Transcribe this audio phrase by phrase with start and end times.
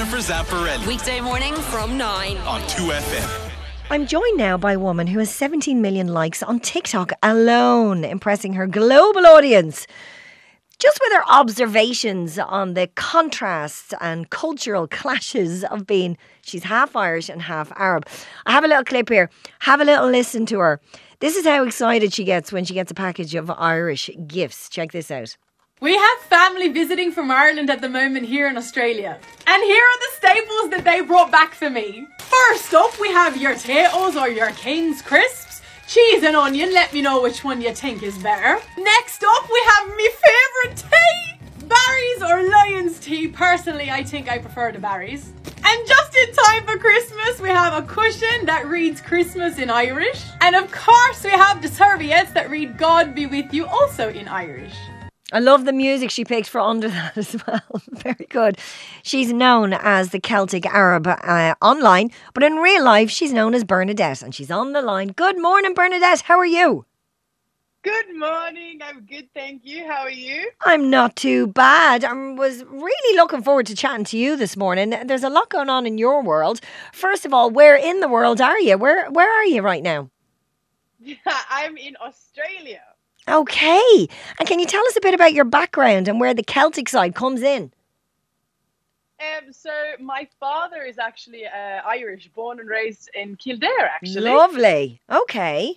[0.00, 2.38] Jennifer Zamparelli Weekday morning from 9.
[2.38, 3.50] on 2FM.
[3.90, 8.54] I'm joined now by a woman who has 17 million likes on TikTok alone, impressing
[8.54, 9.86] her global audience.
[10.78, 17.28] Just with her observations on the contrasts and cultural clashes of being, she's half Irish
[17.28, 18.08] and half Arab.
[18.46, 19.28] I have a little clip here.
[19.58, 20.80] Have a little listen to her.
[21.18, 24.70] This is how excited she gets when she gets a package of Irish gifts.
[24.70, 25.36] Check this out.
[25.82, 29.18] We have family visiting from Ireland at the moment here in Australia.
[29.46, 32.06] And here are the staples that they brought back for me.
[32.18, 35.62] First up, we have your Tayto's or your King's Crisps.
[35.88, 38.62] Cheese and onion, let me know which one you think is better.
[38.76, 41.66] Next up, we have my favourite tea!
[41.66, 43.28] Barry's or Lyons tea.
[43.28, 45.32] Personally, I think I prefer the Barry's.
[45.64, 50.26] And just in time for Christmas, we have a cushion that reads Christmas in Irish.
[50.42, 54.28] And of course, we have the serviettes that read God be with you also in
[54.28, 54.74] Irish.
[55.32, 57.82] I love the music she picked for under that as well.
[57.90, 58.58] Very good.
[59.02, 63.64] She's known as the Celtic Arab uh, online, but in real life, she's known as
[63.64, 65.08] Bernadette, and she's on the line.
[65.08, 66.22] Good morning, Bernadette.
[66.22, 66.84] How are you?
[67.82, 68.80] Good morning.
[68.84, 69.86] I'm good, thank you.
[69.86, 70.50] How are you?
[70.66, 72.04] I'm not too bad.
[72.04, 74.90] I was really looking forward to chatting to you this morning.
[75.06, 76.60] There's a lot going on in your world.
[76.92, 78.76] First of all, where in the world are you?
[78.76, 80.10] Where Where are you right now?
[81.50, 82.82] I'm in Australia.
[83.30, 84.08] Okay.
[84.38, 87.14] And can you tell us a bit about your background and where the Celtic side
[87.14, 87.72] comes in?
[89.20, 94.30] Um, so my father is actually uh, Irish, born and raised in Kildare, actually.
[94.30, 95.00] Lovely.
[95.10, 95.76] Okay.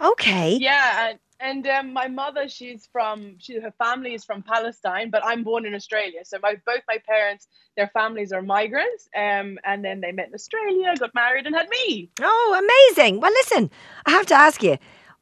[0.00, 0.56] Okay.
[0.56, 5.24] Yeah, and and um, my mother, she's from, she her family is from Palestine, but
[5.24, 6.20] I'm born in Australia.
[6.24, 10.34] So my both my parents, their families are migrants, um, and then they met in
[10.34, 12.10] Australia, got married, and had me.
[12.20, 13.20] Oh, amazing.
[13.20, 13.72] Well, listen,
[14.06, 14.78] I have to ask you,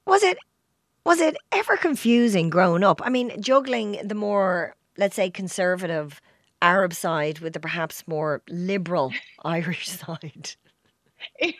[0.07, 0.37] was it
[1.05, 3.01] was it ever confusing growing up?
[3.05, 6.21] I mean, juggling the more, let's say, conservative
[6.63, 9.13] Arab side with the perhaps more liberal
[9.45, 10.55] Irish side.
[11.39, 11.55] It,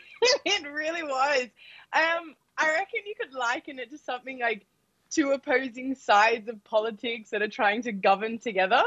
[0.71, 1.47] really was.
[1.93, 4.65] Um, I reckon you could liken it to something like
[5.09, 8.83] two opposing sides of politics that are trying to govern together.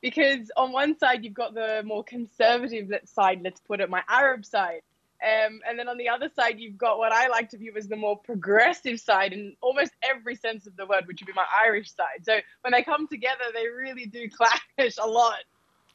[0.00, 4.44] Because on one side, you've got the more conservative side, let's put it, my Arab
[4.44, 4.82] side.
[5.24, 7.88] Um, and then on the other side, you've got what I like to view as
[7.88, 11.46] the more progressive side in almost every sense of the word, which would be my
[11.64, 12.24] Irish side.
[12.24, 15.38] So when they come together, they really do clash a lot.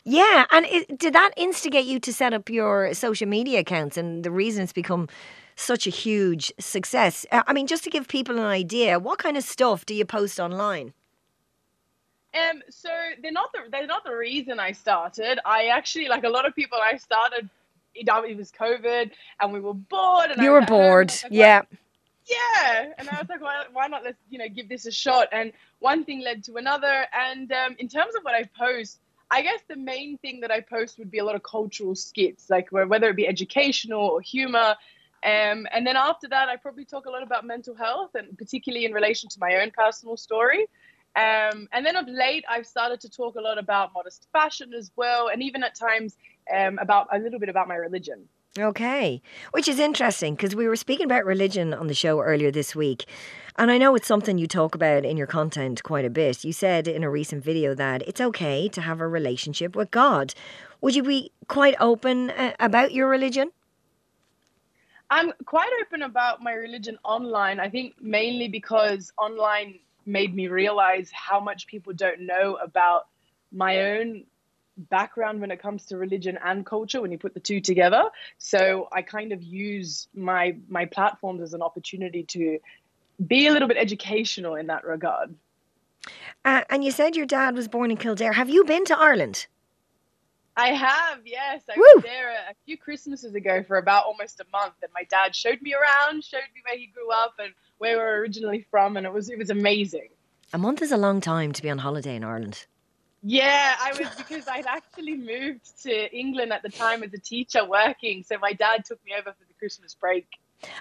[0.04, 4.24] Yeah, and it, did that instigate you to set up your social media accounts and
[4.24, 5.08] the reason it's become
[5.56, 7.26] such a huge success?
[7.32, 10.06] Uh, I mean, just to give people an idea, what kind of stuff do you
[10.06, 10.94] post online?
[12.34, 12.90] Um, so
[13.22, 15.40] they're not the they're not the reason I started.
[15.46, 16.78] I actually like a lot of people.
[16.82, 17.50] I started.
[17.96, 19.12] It was COVID,
[19.42, 20.32] and we were bored.
[20.32, 21.62] And You were bored, and I was like, yeah.
[22.26, 25.28] yeah and i was like why, why not let's you know give this a shot
[25.32, 29.00] and one thing led to another and um, in terms of what i post
[29.32, 32.50] i guess the main thing that i post would be a lot of cultural skits
[32.50, 34.76] like where, whether it be educational or humor
[35.26, 38.86] um, and then after that i probably talk a lot about mental health and particularly
[38.86, 40.68] in relation to my own personal story
[41.16, 44.92] um, and then of late i've started to talk a lot about modest fashion as
[44.96, 46.18] well and even at times
[46.56, 48.28] um, about a little bit about my religion
[48.58, 49.22] Okay,
[49.52, 53.06] which is interesting because we were speaking about religion on the show earlier this week.
[53.58, 56.44] And I know it's something you talk about in your content quite a bit.
[56.44, 60.34] You said in a recent video that it's okay to have a relationship with God.
[60.82, 63.52] Would you be quite open uh, about your religion?
[65.12, 67.60] I'm quite open about my religion online.
[67.60, 73.08] I think mainly because online made me realize how much people don't know about
[73.52, 74.24] my own
[74.90, 78.04] background when it comes to religion and culture when you put the two together.
[78.38, 82.60] So I kind of use my my platforms as an opportunity to
[83.26, 85.36] be a little bit educational in that regard.
[86.46, 88.34] Uh, and you said your dad was born in Kildare.
[88.34, 89.48] Have you been to Ireland?
[90.56, 91.64] I have, yes.
[91.70, 91.86] I Woo!
[91.96, 95.34] was there a, a few Christmases ago for about almost a month, and my dad
[95.34, 99.06] showed me around, showed me where he grew up and where we're originally from, and
[99.06, 100.10] it was it was amazing.
[100.52, 102.66] A month is a long time to be on holiday in Ireland.
[103.22, 107.66] Yeah, I was because I'd actually moved to England at the time as a teacher
[107.66, 110.28] working, so my dad took me over for the Christmas break.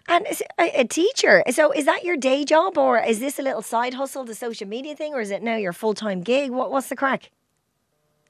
[0.09, 0.27] And
[0.59, 1.43] a teacher.
[1.51, 4.67] So is that your day job or is this a little side hustle, the social
[4.67, 6.51] media thing, or is it now your full time gig?
[6.51, 7.31] What, what's the craic?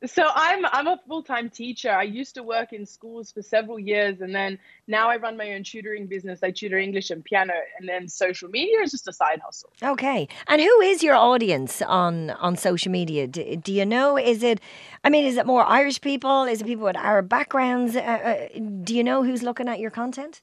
[0.06, 1.90] So I'm I'm a full time teacher.
[1.90, 5.54] I used to work in schools for several years, and then now I run my
[5.54, 6.40] own tutoring business.
[6.42, 9.70] I tutor English and piano, and then social media is just a side hustle.
[9.82, 10.28] Okay.
[10.46, 13.26] And who is your audience on on social media?
[13.26, 14.16] Do, do you know?
[14.16, 14.60] Is it,
[15.02, 16.44] I mean, is it more Irish people?
[16.44, 17.96] Is it people with Arab backgrounds?
[17.96, 20.42] Uh, uh, do you know who's looking at your content?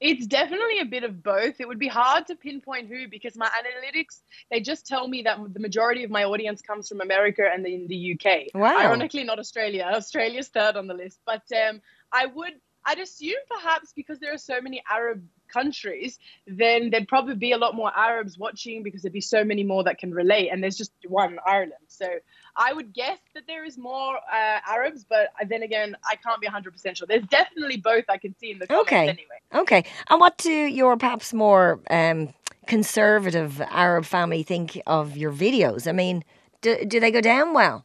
[0.00, 1.60] It's definitely a bit of both.
[1.60, 5.38] It would be hard to pinpoint who because my analytics they just tell me that
[5.52, 8.54] the majority of my audience comes from America and in the UK.
[8.54, 8.78] Wow.
[8.78, 9.90] Ironically, not Australia.
[9.94, 11.80] Australia's third on the list, but um,
[12.12, 12.54] I would
[12.84, 15.22] I'd assume perhaps because there are so many Arab
[15.52, 19.62] countries, then there'd probably be a lot more Arabs watching because there'd be so many
[19.62, 21.72] more that can relate, and there's just one Ireland.
[21.88, 22.08] So
[22.58, 26.48] I would guess that there is more uh, Arabs, but then again, I can't be
[26.48, 27.06] 100% sure.
[27.06, 29.08] There's definitely both I can see in the comments Okay.
[29.08, 29.38] anyway.
[29.54, 29.84] Okay.
[30.10, 32.34] And what do your perhaps more um,
[32.66, 35.86] conservative Arab family think of your videos?
[35.88, 36.24] I mean,
[36.60, 37.84] do, do they go down well?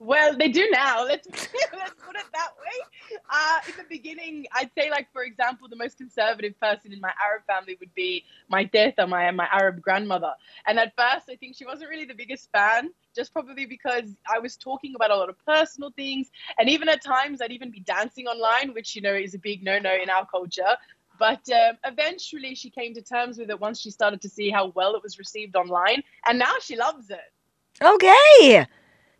[0.00, 1.04] Well, they do now.
[1.04, 2.93] Let's let's put it that way.
[3.30, 7.12] Uh, in the beginning, I'd say, like for example, the most conservative person in my
[7.24, 10.32] Arab family would be my teta, my my Arab grandmother.
[10.66, 14.38] And at first, I think she wasn't really the biggest fan, just probably because I
[14.38, 17.80] was talking about a lot of personal things, and even at times, I'd even be
[17.80, 20.76] dancing online, which you know is a big no-no in our culture.
[21.18, 24.72] But um, eventually, she came to terms with it once she started to see how
[24.74, 27.32] well it was received online, and now she loves it.
[27.82, 28.66] Okay.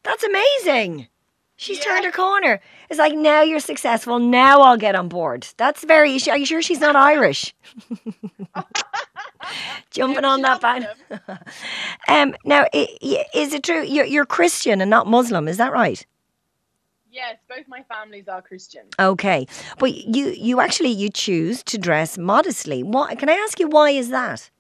[0.03, 1.09] That's amazing.
[1.57, 1.85] She's Yeah.
[1.85, 2.61] turned her corner.
[2.91, 4.19] It's like, now you're successful.
[4.19, 5.47] Now I'll get on board.
[5.57, 6.19] That's very.
[6.29, 7.55] Are you sure she's not Irish?
[9.91, 10.89] Jumping on that band.
[12.09, 15.49] um, now, is it true you're, you're Christian and not Muslim?
[15.49, 16.05] Is that right?
[17.11, 18.87] Yes, both my families are Christian.
[18.99, 19.47] Okay,
[19.79, 22.83] but you you actually you choose to dress modestly.
[22.83, 23.69] What can I ask you?
[23.69, 24.51] Why is that?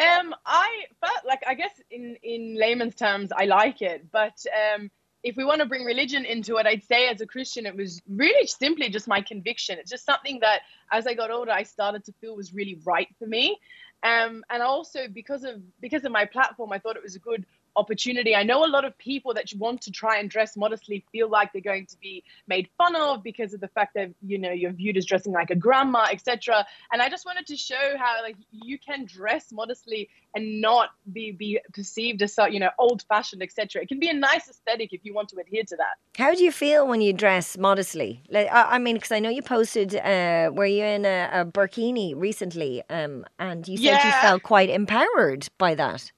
[0.00, 4.10] Um, I but like I guess in in layman's terms, I like it.
[4.10, 4.42] But
[4.74, 4.90] um,
[5.26, 8.00] if we want to bring religion into it, I'd say as a Christian, it was
[8.08, 9.76] really simply just my conviction.
[9.76, 10.60] It's just something that
[10.92, 13.58] as I got older, I started to feel was really right for me.
[14.04, 17.44] Um, and also because of because of my platform, I thought it was a good
[17.76, 18.34] opportunity.
[18.34, 21.52] I know a lot of people that want to try and dress modestly feel like
[21.52, 24.72] they're going to be made fun of because of the fact that you know you're
[24.72, 26.66] viewed as dressing like a grandma, etc.
[26.92, 31.32] And I just wanted to show how like you can dress modestly and not be
[31.32, 33.82] be perceived as so you know old fashioned, etc.
[33.82, 35.96] It can be a nice aesthetic if you want to adhere to that.
[36.16, 38.22] How do you feel when you dress modestly?
[38.30, 41.44] Like, I, I mean, because I know you posted, uh, were you in a, a
[41.44, 42.82] burkini recently?
[42.88, 46.12] Um, and you said you felt quite empowered by that.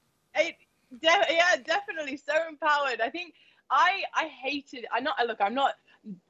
[0.97, 3.01] De- yeah, definitely so empowered.
[3.01, 3.33] I think
[3.69, 4.85] I I hated.
[4.91, 5.39] I not look.
[5.39, 5.73] I'm not.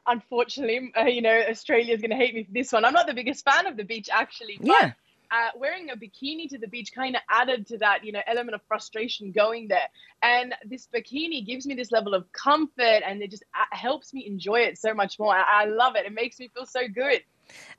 [0.08, 2.84] Unfortunately, uh, you know, Australia's going to hate me for this one.
[2.86, 4.58] I'm not the biggest fan of the beach, actually.
[4.60, 4.92] But, Yeah.
[5.32, 8.56] Uh, wearing a bikini to the beach kind of added to that, you know, element
[8.56, 9.88] of frustration going there.
[10.24, 14.26] And this burkini gives me this level of comfort, and it just uh, helps me
[14.26, 15.36] enjoy it so much more.
[15.36, 16.08] I, I love it.
[16.08, 17.22] It makes me feel so good.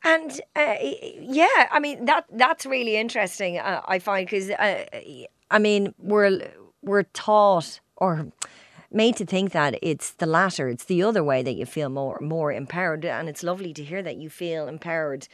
[0.04, 3.58] And uh, yeah, I mean that that's really interesting.
[3.58, 4.84] Uh, I find because uh,
[5.50, 6.40] I mean we're
[6.82, 8.28] we're taught or
[8.90, 12.18] made to think that it's the latter, it's the other way that you feel more
[12.20, 15.28] more empowered, and it's lovely to hear that you feel empowered.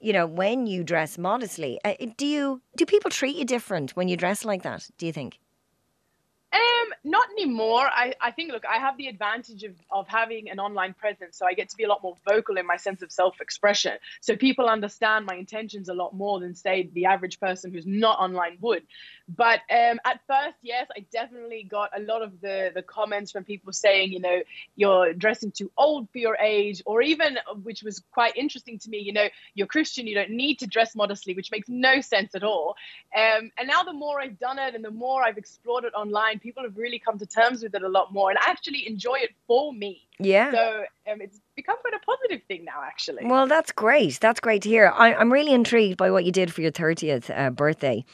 [0.00, 4.08] You know, when you dress modestly, uh, do you do people treat you different when
[4.08, 4.88] you dress like that?
[4.98, 5.38] Do you think?
[7.02, 7.88] Not anymore.
[7.90, 11.46] I, I think, look, I have the advantage of, of having an online presence, so
[11.46, 13.92] I get to be a lot more vocal in my sense of self expression.
[14.20, 18.18] So people understand my intentions a lot more than, say, the average person who's not
[18.18, 18.82] online would.
[19.34, 23.44] But um, at first, yes, I definitely got a lot of the, the comments from
[23.44, 24.42] people saying, you know,
[24.76, 28.98] you're dressing too old for your age, or even, which was quite interesting to me,
[28.98, 32.42] you know, you're Christian, you don't need to dress modestly, which makes no sense at
[32.42, 32.74] all.
[33.16, 36.40] Um, and now the more I've done it and the more I've explored it online,
[36.40, 39.30] people have really come to terms with it a lot more and actually enjoy it
[39.46, 40.06] for me.
[40.18, 40.50] Yeah.
[40.50, 43.24] So um, it's become quite a positive thing now, actually.
[43.24, 44.18] Well, that's great.
[44.20, 44.92] That's great to hear.
[44.94, 48.04] I, I'm really intrigued by what you did for your 30th uh, birthday.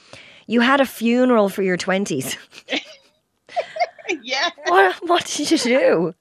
[0.47, 2.37] You had a funeral for your 20s.
[4.23, 4.51] yeah.
[4.67, 6.15] what, what did you do?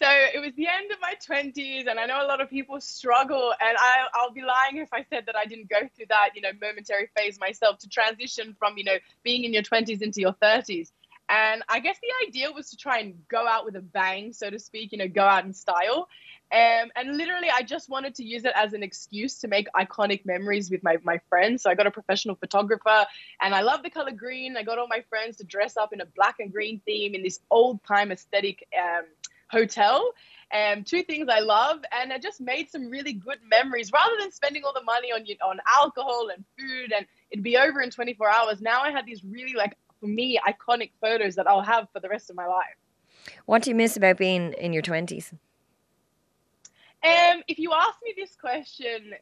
[0.00, 2.80] So it was the end of my 20s, and I know a lot of people
[2.80, 3.52] struggle.
[3.60, 6.40] And I, I'll be lying if I said that I didn't go through that, you
[6.40, 10.34] know, momentary phase myself to transition from, you know, being in your 20s into your
[10.34, 10.92] 30s.
[11.28, 14.48] And I guess the idea was to try and go out with a bang, so
[14.48, 16.08] to speak, you know, go out in style.
[16.50, 20.24] Um, and literally, I just wanted to use it as an excuse to make iconic
[20.24, 21.62] memories with my, my friends.
[21.62, 23.04] So I got a professional photographer,
[23.42, 24.56] and I love the color green.
[24.56, 27.22] I got all my friends to dress up in a black and green theme in
[27.22, 29.04] this old time aesthetic um,
[29.50, 30.12] hotel.
[30.50, 34.32] Um, two things I love, and I just made some really good memories rather than
[34.32, 38.30] spending all the money on on alcohol and food, and it'd be over in 24
[38.30, 38.62] hours.
[38.62, 42.08] Now I had these really like for me iconic photos that I'll have for the
[42.08, 42.76] rest of my life.
[43.46, 45.32] What do you miss about being in your 20s?
[47.04, 49.14] Um, if you asked me this question,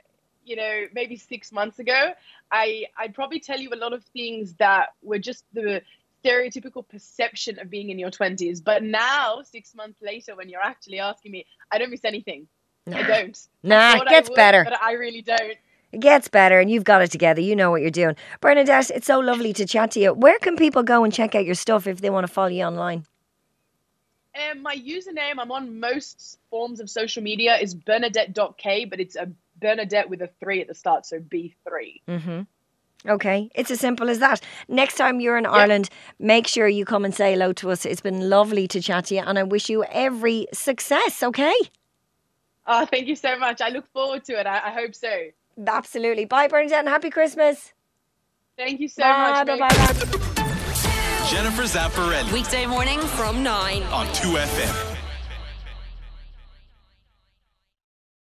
[0.45, 2.13] you know, maybe six months ago,
[2.51, 5.83] I I'd probably tell you a lot of things that were just the
[6.25, 8.63] stereotypical perception of being in your 20s.
[8.65, 12.49] But now, six months later, when you're actually asking me, I don't miss anything.
[12.93, 13.49] I don't.
[13.63, 14.65] Nah, I it gets would, better.
[14.65, 15.57] but I really don't.
[15.97, 17.41] It gets better, and you've got it together.
[17.41, 18.17] You know what you're doing.
[18.43, 20.13] Bernadette, it's so lovely to chat to you.
[20.13, 22.65] Where can people go and check out your stuff if they want to follow you
[22.65, 23.07] online?
[24.35, 29.31] Um, my username, I'm on most forms of social media, is Bernadette.k, but it's a
[29.59, 31.55] Bernadette with a three at the start, so B3.
[32.07, 32.41] Mm-hmm.
[33.09, 34.43] Okay, it's as simple as that.
[34.69, 35.89] Next time you're in Ireland,
[36.19, 37.87] make sure you come and say hello to us.
[37.87, 41.23] It's been lovely to chat to you, and I wish you every success.
[41.23, 41.55] Okay,
[42.67, 43.61] Oh, thank you so much.
[43.61, 44.47] I look forward to it.
[44.47, 45.09] I, I hope so.
[45.67, 46.25] Absolutely.
[46.25, 47.73] Bye, Bernadette, and happy Christmas.
[48.57, 49.47] Thank you so bye, much.
[49.47, 50.27] bye, bye, bye.
[51.29, 53.83] Jennifer Zamparelli Weekday morning from 9.
[53.85, 54.96] on 2FM.